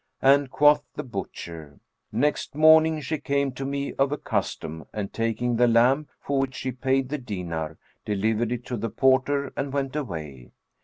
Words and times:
And 0.23 0.49
quoth 0.49 0.83
the 0.95 1.03
butcher, 1.03 1.79
"Next 2.11 2.55
morning 2.55 3.01
she 3.01 3.19
came 3.19 3.51
to 3.51 3.65
me 3.67 3.89
as 3.99 3.99
of 3.99 4.23
custom 4.23 4.85
and 4.91 5.13
taking 5.13 5.55
the 5.57 5.67
lamb, 5.67 6.07
for 6.19 6.39
which 6.39 6.55
she 6.55 6.71
paid 6.71 7.09
the 7.09 7.19
dinar, 7.19 7.77
delivered 8.03 8.51
it 8.51 8.65
to 8.65 8.77
the 8.77 8.89
porter 8.89 9.53
and 9.55 9.71
went 9.71 9.95
away. 9.95 10.53